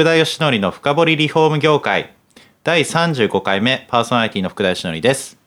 [0.00, 2.14] 福田義則の深掘りリフォーム業界。
[2.64, 5.38] 第35回目パーソナリティの福田義則です。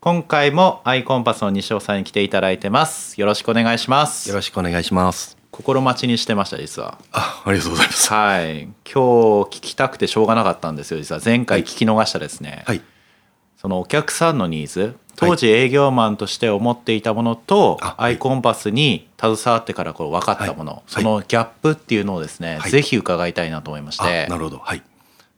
[0.00, 3.20] 今回もアイコンパスの西尾さんに来ていただいてます。
[3.20, 4.28] よろしくお願いします。
[4.28, 5.36] よろしくお願いします。
[5.52, 6.98] 心待ちにしてました実は。
[7.12, 8.12] あ、ありがとうございます。
[8.12, 8.62] はい。
[8.62, 11.20] 今日聞きたくてしょうがなかったんですよ実は。
[11.24, 12.82] 前回聞き逃したですね、はい。
[13.62, 24.58] そのお客さんのニーズ当時営業マンとして思っていたものと、あアイコンパスに携わってからこう分かったもの、はいそのギャップっていうのをですね、はいぜひ伺いたいなと思いましてあ、なるほど。
[24.58, 24.82] はい。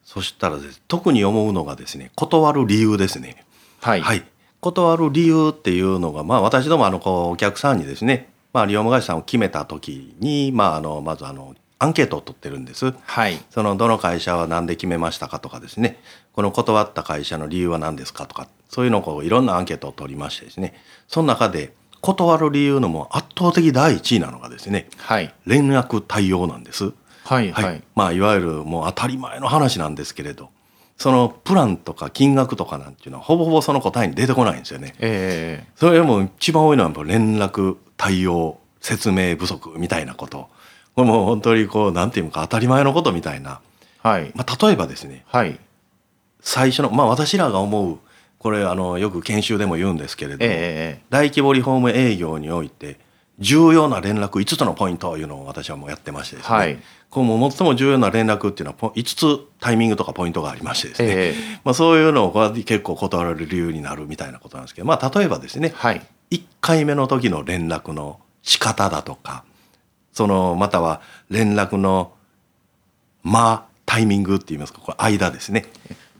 [0.06, 3.44] そしたらです特に思うのがですね、断る理由ですね。
[3.82, 4.24] はい、はい。
[4.62, 12.94] 断る理由っていうのが、まあ私どもあのこうお客さんにですね、まあリフォーム会社さんを決めた時に、まああのまずあのアンケートを取ってるんです。
[13.04, 15.98] はいそのどの会社は何で決めましたかとかですね
[16.34, 20.74] この断った会社の理由は何ですかとかそういうのをこういろんなアンケートを取りましてですね。
[21.06, 25.32] その中で断る理由のもう圧倒的第一位なのがですねはい。
[25.46, 26.92] 連絡対応なんです。
[27.24, 27.64] はいはい。
[27.64, 27.82] はい。
[27.94, 30.50] まあいわゆるもう当たり前の話なんですけれど
[30.98, 34.94] そのプランとか金額とかなんていうのはほぼほぼその答えに出てこないんですよね。
[34.98, 40.48] えそれも一番多いのはやっぱ連絡対応説明不足みたいなこと。
[40.96, 44.32] これもう本当にこうなんていうか当たり前のことみたいな、ー、はい。
[44.34, 45.24] まあ、例えばですね。
[45.28, 45.58] はい
[46.44, 47.98] 最初のまあ私らが思う
[48.38, 52.98] これあのよく研修でも言うんですけれど、え大規模リフォーム営業において
[53.38, 56.78] 重要な連絡5つのポイントというのを私はもうやってましてですね、はい。
[57.10, 66.02] こうもう最も重要な連絡っていうのはポ5つタイミングとかポイントがありましてですね、えまあ、そういうのが結構断られる理由になるみたいなことなんですけど、まあ、例えばですねー、はい。
[66.30, 69.44] 1回目の時の連絡の仕方だとか
[70.12, 72.12] そのまたは連絡の
[73.22, 75.66] まあタイミングって言いますかこれ間ですね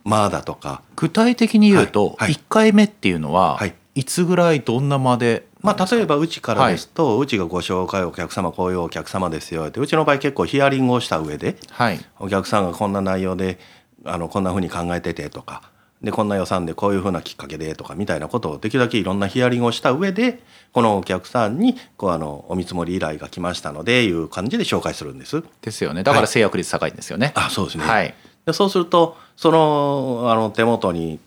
[0.05, 0.83] まあだとか。
[0.97, 2.33] 具体的に言うと、はいはい。
[2.35, 3.75] 1回目っていうのは、はい。
[3.95, 9.81] い、つぐらいどんなまでまあ、例えばうちからですと、うちがご紹介お客様こういうお客様ですよって。
[9.81, 11.99] うちの場合結構ヒアリングをした上ではい。
[12.19, 13.59] お客さんがこんな内容で
[14.05, 15.63] あのこんなふうに考えててとか
[16.03, 20.41] でこんな予算でこういうふうなきっかけでとかみたいなことをできるだけいろんなヒアリングをした上で
[20.73, 25.43] このお客さんにこうあのお見積もり依頼が来ましたのでいう感じで紹介するんです。
[25.63, 26.03] ですよね。
[26.03, 28.15] だから制約率高いんですよね、あそうですね、はい
[28.47, 31.19] でそうするとそのあの手元に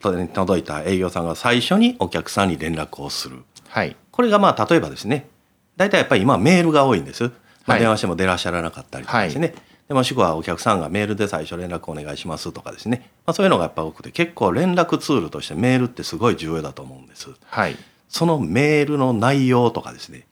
[0.00, 3.42] と届いた営業さんが最初にお客さんに連絡をする。
[3.68, 3.96] はい。
[4.10, 5.28] これがまあ例えばですね。
[5.76, 7.30] 大体やっぱり今メールが多いんです、ま
[7.66, 7.80] あ、はい。
[7.80, 9.54] 電話しても出らっしゃらなかったりとかですね、
[9.88, 17.30] でもしくはお客さんがメールで最初連絡お願いしますとかですね、まあ、そういうのがやっぱ多くて結構連絡ツールとしてメールってすごい重要だと思うんです。
[17.46, 17.76] はい。
[18.08, 20.26] そのメールの内容とかですね。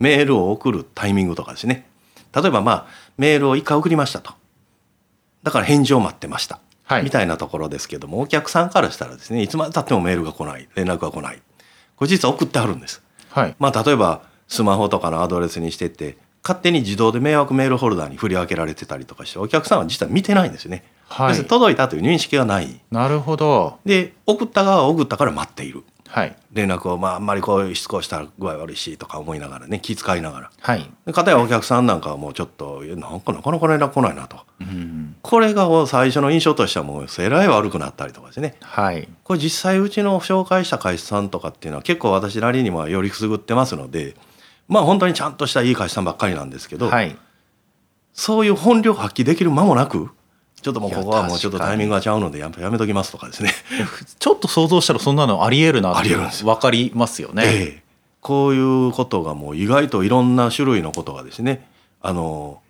[0.00, 1.86] メールを送るタイミングとかですね。
[2.34, 2.86] 例えばまあ
[3.16, 4.32] メールを1回送りましたと
[5.42, 7.04] だから返事を待ってました、はい。
[7.04, 10.68] みたいなところですけどもお客さんからしたらですねいつまでたってもメールが来ない。
[10.74, 11.42] 連絡が来ない。
[11.96, 13.02] これ実は送ってあるんです。
[13.30, 13.56] はい。
[13.58, 20.84] まあ、例えばスマホとかのアドレスにしてって勝手に自動で迷惑メールホルダーに振り分けられてたりとかしてお客さんは実は見てないんですよね。
[21.08, 21.44] はい。
[21.44, 22.80] 届いたという認識がない。
[22.90, 23.78] なるほど。
[23.84, 25.84] で送った側は送ったから待っている。
[26.08, 30.50] はい連絡を、まあ、あんまりこうしつこしたら具合悪いしとか思いながらね気遣いながら。
[30.58, 34.38] はいで片やお客さんなんかはもうちょっとなんかなかなか連絡来ないなと。
[34.60, 38.56] うんこれが最初の印象としてはもうえらい悪くなったりとかですね。
[38.60, 44.16] はいこれ実際うちの紹介した会社さんとかっていうのは結構私なりにもよりくすぐってますので
[44.68, 47.16] まあ本当にちゃんとしたいい会社さんばっかりなんですけど、はい
[48.18, 50.10] そういう本領発揮できる間もなく
[50.60, 53.52] ちょっともうここはもうちょっとタイミングがちゃうのでやっぱやめときますとかですね。
[54.18, 57.82] ちょっと想像したらそんなのありえるなって分かりますよね、ええ。
[58.20, 58.58] こうい
[58.88, 61.68] うことがもう意外といろんな種類のことがですね
[62.02, 62.60] あの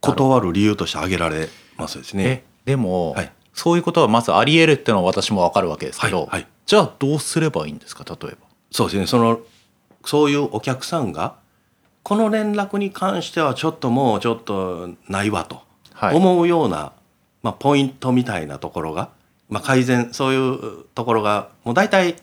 [0.00, 2.24] 断る理由として挙げられますですね。
[2.24, 3.32] えでも、はい。
[3.54, 6.46] そういうことはまずありえるっていうのは私も分かるわけですけど、はいはい。
[6.64, 8.36] じゃあどうすればいいんですか例えば？
[8.70, 9.06] そうですね。
[9.06, 9.40] その
[10.04, 11.34] そういうお客さんが
[12.02, 15.56] この連絡に関してはちょっともうちょっとないわと。
[15.56, 15.64] はい
[16.10, 16.92] 思うような、
[17.42, 19.10] まあ、ポイントみたいなところが、
[19.48, 22.16] まあ、改善そういうところがもう大体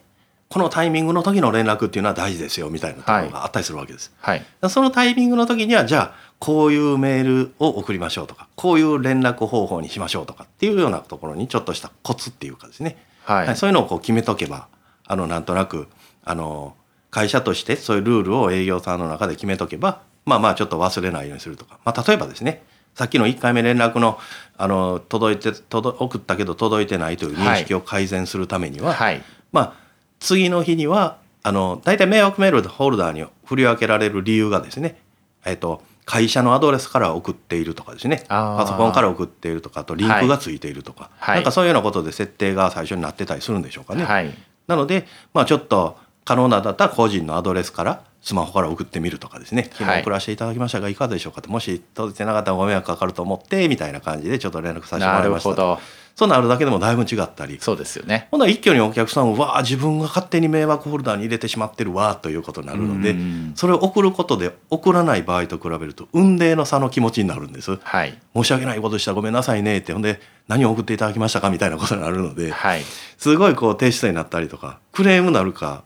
[0.50, 4.12] このタイミングの時の連絡っていうのは大事ですよみたいなところがあったりするわけです。
[4.18, 4.44] はい。
[4.68, 14.68] そのタイミングの時にはじゃあこういうメールを送りましょうとかこういう連絡方法にしましょうとかっていうようなところにちょっとしたコツっていうかですね、はい、はい、そういうのをこう決めとけば
[15.06, 15.88] あのなんとなく
[16.24, 16.76] あの
[17.12, 22.64] 会社としてそういうルールを営業さんの中で決めとけばまあまあちょっと忘れないようにするとか、まあ、例えばですね
[23.00, 24.19] さっきの1回目連絡の
[24.57, 29.24] あの届いて届送ったけど届いてないという認識を改善するためには、はい。
[29.54, 29.74] まあ
[30.19, 35.00] 次の日にはあの大体迷惑メールホルダーに振り分けられる理由がですね、
[35.46, 41.36] えっと会社のアドレスから送っているとかですねパソコンから送っているとかあとリンクがついているとか、はい。
[41.36, 44.04] なんかそういうようなことで設定が最初になってたりするんでしょうかね。
[44.04, 44.34] はい。
[44.68, 49.69] なので、まあ、ちょっと可能なだったら個人のアドレスからスマホから送ってみるとかですね。
[49.71, 49.98] 昨はい。
[49.98, 51.50] 日送らせていただきましたがいかがでしょうかと。
[51.50, 55.56] もし届いてなかったらご迷惑かかると思ってみたいな感じでちょっと連絡させてもならいました。
[55.56, 55.80] と
[56.16, 57.60] そうなるだけでもだいぶ違ったり。
[57.62, 58.27] そうですよね。
[58.30, 63.54] ほな一挙にお客さんはわあ自分が勝手に迷惑フォルダーに入れてしまってるわということになるのでうん。
[63.56, 67.77] それを送ることで送らない場合と比べると運命の差の気持ちになるんです。
[67.81, 68.19] はい。
[68.36, 69.94] 申し訳ないことしたごめんなさいねって。
[69.94, 70.19] ほんで
[70.50, 72.81] 何を送っていただきましたかみたいなことになるのではい。
[73.18, 75.83] すごいこう低姿勢になったりとかクレームになるか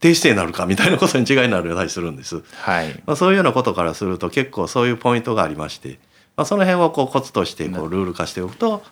[0.00, 3.02] 低姿勢になるかみたいなことに違いになるたりするんです、はい。
[3.06, 5.98] まあ、そういうようなことからすると結構そういうポイントがありまして、
[6.36, 8.82] まあ、その辺をこうコツとしてこうルール化しておくと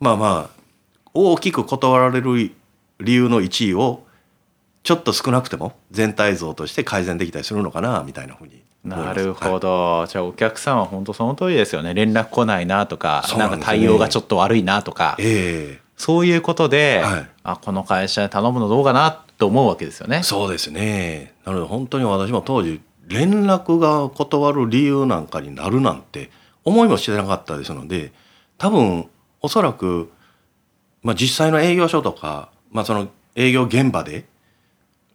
[0.00, 0.60] まあまあ
[1.14, 2.52] 大きく断られる
[2.98, 4.04] 理由の1位を
[4.82, 11.92] ちょっと少なくても全体像として改善できたりするのかなみたいなふうになるほはいど、じゃあお客さんは本当その通りですよね。
[11.92, 15.16] 連絡来ないなとかなそうなんか対応がちょっと悪いなとか。
[15.18, 20.22] えそういうことで、はいあこの会社に頼むのどうかなと思うわけですよねえ。
[20.24, 26.30] そうですねなので本当に私も当時連絡が断る理由なんかになるなんて
[26.64, 28.12] 思いもしてなかったですので
[28.58, 29.08] 多分
[29.42, 30.10] おそらく、
[31.04, 34.24] まあ、実際の営業所とか、まあ、その営業現場で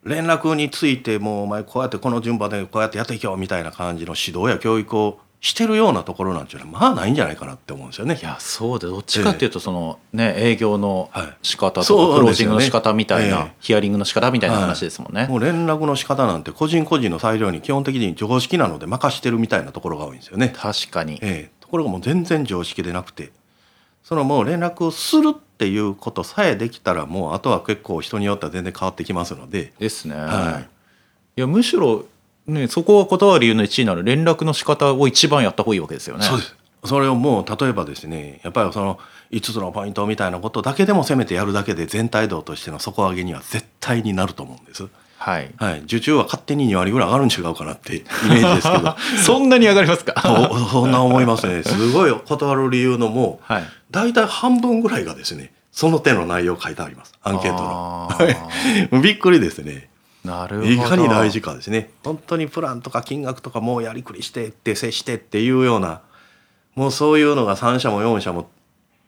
[0.05, 8.17] 連絡についてもうお前こうやってこの順番でこうやってやっていけよみたいな感じの指導や教育をしてるようなところなんていうのはまあないんじゃないかなって思うんですよね。
[8.21, 12.33] いやそうでどっちかっていうとそのね営業のはい仕方とかクローですよね。
[12.35, 13.53] ジングの仕方みたいな、ええ。
[13.59, 15.25] ヒアリングの仕方みたいな話ですもんね。
[15.25, 20.53] もう連絡の仕方なんて個人個人の裁量に基本的に常識なので任してるみたいなところが多いんですよね。
[20.55, 23.31] 確かに、ええ、ところがもう全然常識でなくて。
[24.03, 29.73] そのもう連絡をするっていうことさえできたらもうあとは結構人によっては全然変わってきますので。
[29.79, 30.61] ですね、、は
[31.35, 32.05] いやむしろ
[32.47, 36.23] ねそこが断る理由の1位なら連絡の仕方を一番やった方がいいわけですよね。
[36.25, 38.97] そうですそれをもう例えばですねやっぱりその
[39.31, 44.87] 5つのポイントみたいなことだけでもせめてやるだけで全体度としての底上げには絶対になると思うんです。
[45.17, 45.51] はい。
[45.57, 50.15] はい、受注は勝手に2割ぐらい上がるん違うかなってイメージですけど そんなに上がりますか？
[50.71, 53.63] そんな思いますねすごい断る理由のもうはい。
[53.91, 58.09] 大体半分ぐらいがですねその手の内容書いてありますアンケートの。
[59.03, 59.90] びっくりですね。
[60.23, 60.69] なるほど。
[60.69, 61.89] いかに大事かですね。
[62.03, 66.01] 本当にプランとか金額とかもうやりくりしてって接してっていうような
[66.75, 68.49] もうそういうのが3社も4社も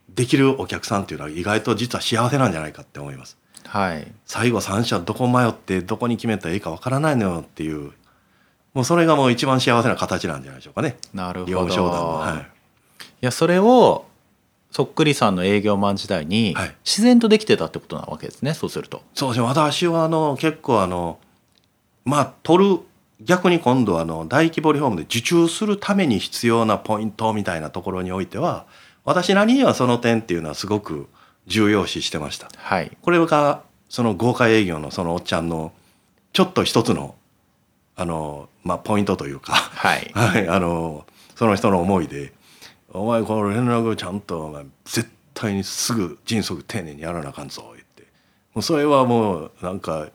[0.08, 3.38] できるお客さんっていうのは意外と実は幸せなんじゃないかって思います。
[3.66, 4.12] はい。
[4.26, 7.92] 最後3社どこ迷ってどこに決めたらいいかわからないのよっていう
[8.74, 10.96] もうそれがもう一番幸せな形なんじゃないでしょうかね。
[11.14, 11.52] なるほど。
[11.52, 12.14] 業務商談の。
[12.16, 12.40] はい。
[12.40, 12.44] い
[13.20, 14.06] やそれを
[14.74, 18.54] そっくりさんの営業マン時代にはい自然とできてたってことなわけですね。
[18.54, 19.02] そうすると。
[19.14, 21.20] そうですね私はあの結構あの
[22.04, 22.80] まあ取る
[23.20, 28.66] 逆に今度はあの大規模リフォームで受注するために必要なポイントみたいなところにおいては
[29.04, 31.08] 私なりにはその点っていうのはすごく
[31.46, 32.48] 重要視してました。
[32.56, 32.90] はい。
[33.00, 35.72] これがその豪華営業のそのおっちゃんの
[36.32, 37.14] ちょっと一つの
[37.94, 40.10] あの、まあ、ポイントというかはい。
[40.18, 41.06] はい、あの
[41.36, 42.32] その人の思いで
[42.94, 48.04] 「お前この連絡ちゃんとお前絶対にすぐ迅速丁寧にやらなあかんぞ」言って
[48.54, 50.08] もうそれはもうなんか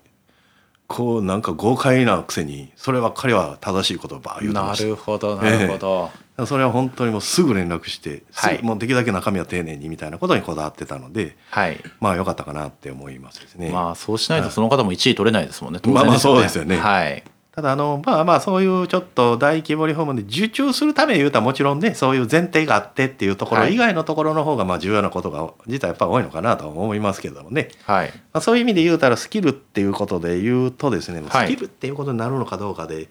[0.88, 6.10] こうなんか豪快なくせにそればっかりは正しいことをば言うてなましるほどなるほど。
[6.36, 11.78] たそれは本当にもうすぐ連絡して、はいもうできるだけ中身は丁寧にみたいなことにこだわってたのではい。
[12.00, 13.70] まあ良かったかなって思いますですね。
[13.70, 15.80] まあそうしないとその方も1位取れないですもんね。
[15.82, 17.24] 当まあまあ然そうですよねはい。
[17.60, 28.08] ただあのまあまあそういうちょっと大規模リフォームで受注するために言うたらもちろんねそういう前提があってっていうところはい以外のところの方がまあ重要なことが実はやっぱ多いのかなとは思いますけどもね、はい。
[28.08, 33.10] まあ、そういう意味で言うたらスキルっていうことで言うとですねはいスキルっていうことになるのかどうかで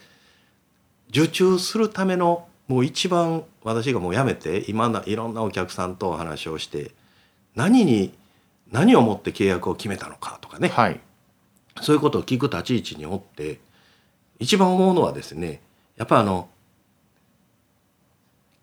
[1.10, 6.92] 受注するためのもう一番私がもうやめて今ないろんなお客さんとお話をして
[7.54, 8.14] 何に
[8.72, 10.98] 何をもって契約を決めたのかとかね、はい。
[11.82, 13.60] そういうことを聞く立ち位置におって
[14.38, 15.60] 一番思うのはですね
[15.96, 16.48] やっぱあの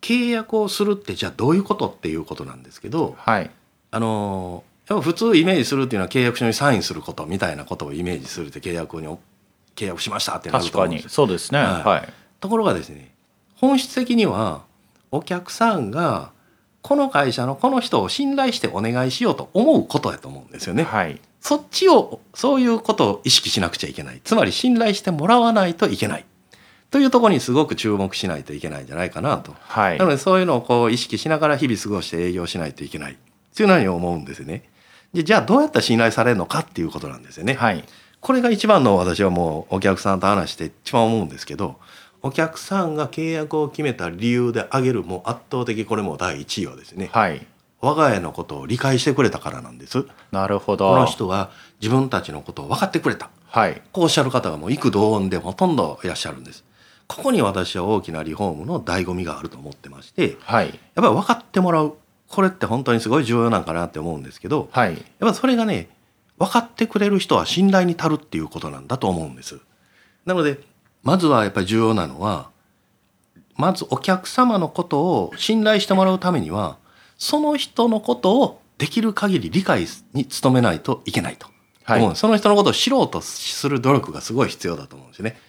[0.01, 3.49] 契約をするってじゃあどういうことっていうことなんですけどはい。
[3.91, 9.07] あのやっぱ普通イメージするっていうのは契約書にサインすることみたいなことをイメージするって契約に
[9.75, 11.59] 契約しましたってなる確かにと思うんですそうですね。
[11.59, 12.13] はいはい。
[12.39, 13.11] ところがですね
[13.55, 14.63] 本質的には
[15.11, 16.31] お客さんが
[16.81, 20.83] この会社のこの人を信頼してお願いしようと思うことやと思うんですよね。
[20.83, 21.19] はい。
[21.45, 26.25] そっちをそういうことを意識しなくちゃいけないつまり信頼してもらわないといけない
[26.89, 29.53] というところにすごく注目しないといけないんじゃないかなと。
[29.59, 33.15] はいなのでそういうのをこう意識しながら日々過ごして営業しないといけないっ
[33.55, 34.63] ていうのに思うんですよね。
[35.13, 37.53] でじゃあどうやったら信頼されるのかっていうことなんですよね。
[37.53, 37.83] はい
[38.21, 41.75] これが一番の私はもうお客さんと話して一番思うんですけど
[42.23, 47.45] お客さんが契約を決めた理由で挙げるもう圧倒的これも第一位はですねはい
[47.85, 50.05] 我が家のことを理解してくれたからなんです。
[50.31, 53.29] なるほどこの人が自分たちのことを分かってくれた。
[53.47, 56.63] はいこうおっしゃる方がもう幾同音でほとんどいらっしゃるんです。
[57.07, 61.95] ここに私は大きなリフォームの醍醐味があると思ってまして、はいやっぱり分かってもらう。
[62.27, 65.89] これって本当にすごい重要なんかなって思うんですけど、はいやっぱそれがね、
[66.39, 69.59] 分かってくれる人は信頼に足るっていうことなんだと思うんです。
[70.25, 70.59] なので、
[71.03, 72.49] まずはやっぱり重要なのは、
[73.55, 76.77] まずお客様のことを信頼してもらうためには、
[77.17, 81.47] その人のことをできる限り理解に努めないといけないと。
[81.83, 82.15] はい。
[82.15, 85.39] その人のことを知ろうとする努力がすごい必要だと思うんですよね。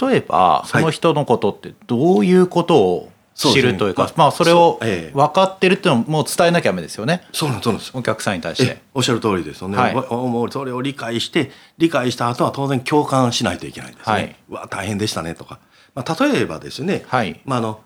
[0.00, 7.22] 例えばその人のことってどういうことを知るというか、そうですねまあそれを分かってるっていうのももう伝えなきゃダメですよね。
[7.32, 7.90] そうなんです。
[7.94, 8.72] お客さんに対して。
[8.72, 9.94] えおっしゃる通りですよね、はい。
[9.94, 14.36] わもうそれを理解して理解した後は当然共感しないといけないんですね、はい。
[14.50, 15.58] うわ大変でしたねとか、
[15.94, 17.40] まあ、例えばですね、はい。
[17.44, 17.80] まあ、あの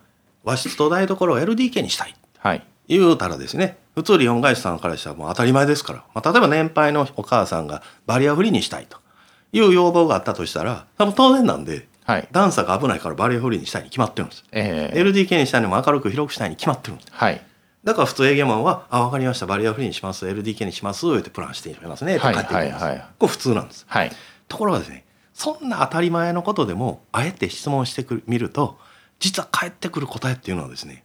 [0.45, 2.65] 和室と台所を LDK にしたいはい。
[2.89, 8.99] 言うたらですね普通リオン会社さんからしたらもう当たり前ですから、まあ、例えば年配のお母さんがバリアフリーにしたいと
[9.53, 12.29] いう要望があったとしたら多分当然なんではい。
[12.33, 14.99] 段差が危ないからバリアフリーにしたいに決まってるんです、ええ。
[14.99, 17.09] LDK にしたいにも明るく広くしたいに決まってるんです。
[17.13, 17.43] はい。
[17.85, 23.05] だから普通営業マンは「あ分かりましたバリアフリーにします LDK にします」ってプランしていきますねってはい帰ってくるんです、はいはい。
[23.19, 23.85] これ普通なんです。
[23.87, 24.13] はい。
[24.49, 25.05] ところがですね
[25.35, 28.79] そんな当たり前のことでもあえて質問してくる見ると
[29.21, 31.05] 実は返ってくる答えっていうのはですね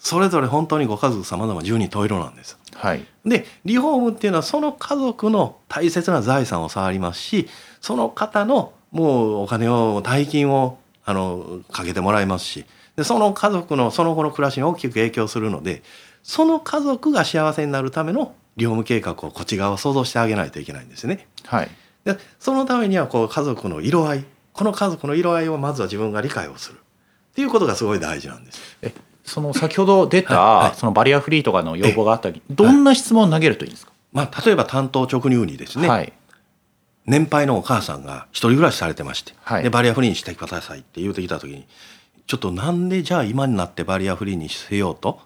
[0.00, 7.48] それぞれ本当にご家族様々十二十色なんですはいでリフォームっていうのはその家族の大切な財産を触りますし
[7.80, 12.64] その方のもうお金を大金をあのかけてもらいますし
[12.96, 15.82] でその家族のその後の暮らしに大きく影響するので
[16.22, 21.26] その家族が幸せになるためのリフォーム計画をこっち側は想像してあげないといけないんですね。
[21.44, 21.68] はい
[22.04, 28.78] でそのためにはこう家族の色合いこの家族の色合いをまずは自分が理解をするっていうことがすごい大事なんです。
[28.82, 30.76] えその先ほど出た、はいはい。
[30.76, 36.12] そのバリアフリーとかの要望があったりどんな質問を投げるといいんですか、まあ、例えば担当直入にですね、はい。
[37.06, 39.62] 年配のお母さんが一人暮らしされてまして、はい。
[39.62, 41.66] でバリアフリーにしてくださいって言うてきた時に
[42.26, 45.20] ちょっとなんでじゃあ今になってバリアフリーにせようと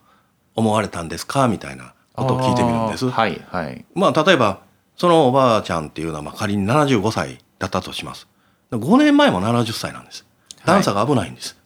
[0.54, 1.48] 思われたんですか？
[1.48, 3.08] みたいなことを聞いてみるんです。
[3.10, 3.84] はいはい。
[3.94, 4.60] まあ例えば
[4.96, 8.26] そのおばあちゃんっていうのはまあ仮に75歳だったとします。
[8.70, 10.24] 5年前も70歳なんです。
[10.64, 11.58] 段差が危ないんです。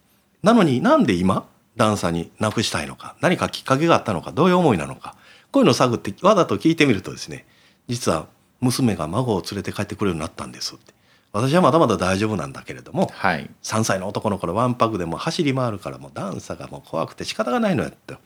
[0.42, 1.46] なのになんで今
[1.78, 5.14] 段差になくしたいのか何かきっかけがあったのかどういう思いなのか
[5.50, 7.46] こういうのを探ってわざと聞いてみるとですね
[7.86, 8.26] 実は
[8.60, 10.92] 娘が孫を連れて帰ってくるようになったんですって。
[11.30, 13.48] 私はまだまだ大丈夫なんだけれどもはい。
[13.62, 18.16] 3歳の男の子のワンパクでも走り回るからもう段差がもう怖くて仕方がないのやって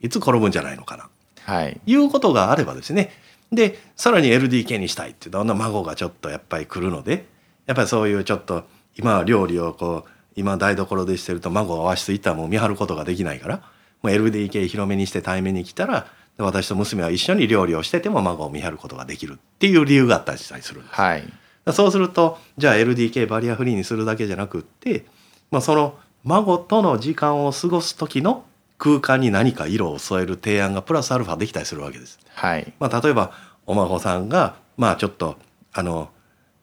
[0.00, 1.08] いつ転ぶんじゃないのかな。
[1.40, 1.80] はい。
[1.84, 3.10] いうことがあればですね
[3.52, 7.26] でさらに LDK にしたいってどんな孫がちょっとやっぱり来るので
[7.66, 8.64] やっぱりそういうちょっと
[8.96, 13.56] 今は料理をこう今台所でしてると孫が和室行ったらもう見張ることができないから
[14.02, 20.94] もう LDK 広めにして対面に来たらで私と娘は一緒に料理をしてても孫を見張ることができるっていう理由があったりしたりするんです。
[21.00, 21.24] はい
[21.72, 25.06] そうするとじゃあ LDK バリアフリーにするだけじゃなくって、
[25.50, 28.44] まあ、その孫との時間を過ごす時の
[28.76, 32.18] 空間に何か色を添える提案がプラスアルファできたりするわけです。
[32.34, 33.32] はいまあ、例えば
[33.66, 35.38] お孫さんがまあちょっと
[35.72, 36.10] あの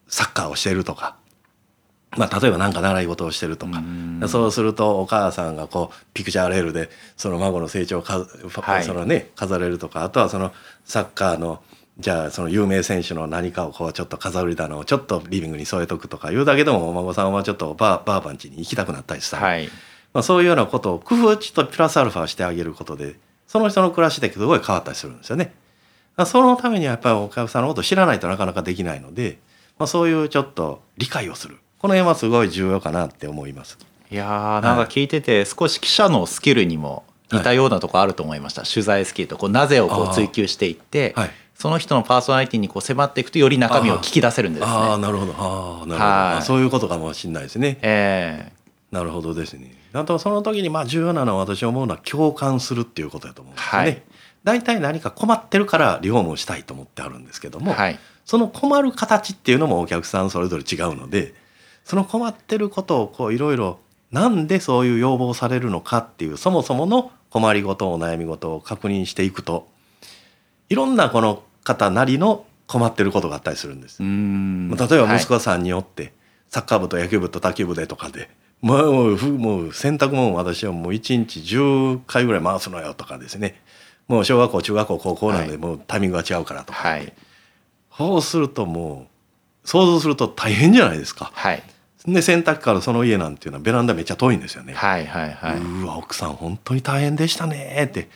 [0.08, 1.16] サッカーをしているとか、
[2.18, 3.80] まあ、例えば何か習い事をしてるとか。
[3.80, 4.22] うん。
[4.28, 8.26] そうするとお母さんがこうピクチャーレールでその孫の成長をか、
[8.62, 8.84] はい。
[8.84, 10.04] そのね、飾れるとか。
[10.04, 10.52] あとはその
[10.84, 11.62] サッカーの
[12.00, 16.32] じゃあその有名選手の何かをこうちょっと飾りだのをちょっとリビングに添えとくとか。
[16.32, 19.70] いうだけでもお孫さんはちょっとバーバーバン家に行きたくなったりしたり、はい。
[20.14, 23.16] まあ、そういうようなことを工夫ちょっとプラスアルファしてあげることで
[23.48, 25.54] その人の暮らしってすごい変わったりするんですよね。
[26.18, 29.40] まあそのためにはやっぱりお客さんのことを知らないとなかなかできないので、
[29.78, 33.80] まあ、そういうちょっと理解をするこの辺はすごい重要かなって思います。
[34.12, 41.32] いやーなんか聞いてて少し記者のスキルにも似たようなとこあると思いました、取材スキルとこうなぜをこう追求していって、はい。
[41.56, 44.72] その人のパーソナリティにこう迫っていくとより中身を聞き出せるんですね。
[44.72, 45.34] ああなるほど。
[45.38, 47.80] ああなるほど、そういうことかもしれないですね。
[47.82, 48.52] え
[48.92, 49.76] なるほどですね。
[49.94, 53.90] あとその時にまあ重要なのは私思うのは共感するっていうことだと思うんですよね。
[53.90, 54.02] はい。
[54.44, 58.00] 大体何か困ってるからリフォームをしたいと思ってあるんですけども、ーはい。
[58.26, 61.34] その困る形っていうのもお客さんそれぞれ違うので
[61.84, 63.80] その困ってることをこういろいろ
[64.12, 69.68] なんでそういう要望されるのかっていうそもそもの困りごとお悩み事を確認していくと
[70.70, 74.02] いろんなこの方なりの困ってることがあったりするんです。
[74.02, 76.14] 例えば息子さんによって、
[76.50, 78.30] サッカー部と野球部と卓球部でとかで
[78.62, 83.62] もうふもう洗濯物私はもう1日10回ぐらい回すのよとかですね。
[84.08, 85.58] もう小学校中学校高校なんではい。
[85.58, 87.14] もうタイミングが違うからとか、はい。
[87.98, 89.08] そうするともう
[89.64, 91.32] 想像すると大変じゃないですか。
[91.34, 91.64] はい。
[92.06, 94.74] で洗濯機からその家なんていうのはベランダめっちゃ遠いんですよね。
[94.74, 95.58] はいはいはい。
[95.58, 98.10] うわ奥さん本当に大変でしたねって。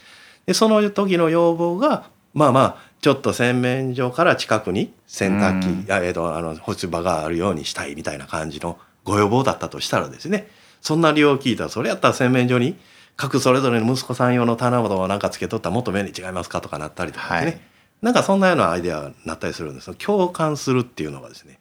[0.45, 5.91] でその時の要望がまあまあちょっと洗面所から近くに洗濯機、うん。
[5.91, 10.47] あえーとあの干し場があるようにしたいみたいな感じのご要望だったとしたらですね。
[10.81, 12.75] そんな利用を聞いたらそれやったら洗面所に
[13.17, 17.61] 各それぞれの息子さん用の棚などをなんかつけとったらもっと便利違いますかとかなったりとかですね、はい
[18.01, 21.59] なんかそんなようなアイデアになったりするんです共感するっていうのがですね。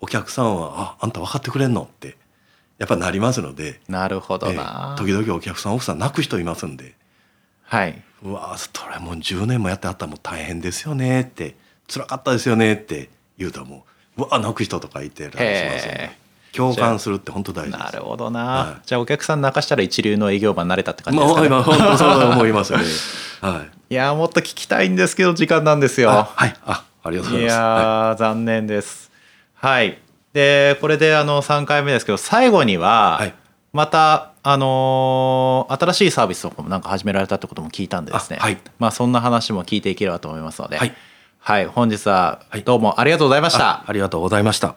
[0.00, 2.16] お客さんは「ああんた分かってくれんの?」って
[2.78, 3.80] やっぱなりますので。
[3.88, 4.96] なるほどえな。
[4.96, 6.94] え時々お客さん奥さん泣く人いますんで。
[7.64, 11.56] はい「うわそれもう10年もやってあったらもう大変ですよね」って
[11.88, 13.86] 「辛かったですよね」って言うたらも
[14.18, 16.21] う「うわ泣く人とかいてたりしますんへでえ
[16.54, 18.86] 共感するって本当大事なるほどな、はい。
[18.86, 22.84] じゃあお客さん泣かしたら一流の営業マンになれたって感じでますあかね、今本当そう思いますよね。
[23.40, 23.94] はい。
[23.94, 26.10] いやーもっと聞きたいんですけど時間なんですよ。
[26.10, 26.54] あはい。
[26.64, 27.54] あありがとうございます。
[27.54, 29.10] いやはー、残念です。
[29.54, 29.98] はい。
[30.32, 33.34] でこれであの3回目ですけど最後には、はい。
[33.72, 38.38] またあのー新しいサービスとかもなんか始められたってことも聞いたんでですね。
[38.40, 38.58] あはい。
[38.78, 40.76] まあそんな話も聞いていければと思いますので。
[40.76, 40.94] はい、
[41.40, 42.62] はい、本日ははい。
[42.62, 44.76] どうもありがとうございましいた、あありがとうございました